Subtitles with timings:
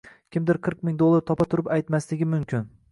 [0.37, 2.69] kimdir qirq ming dollar topa turib aytmasligi mumkin.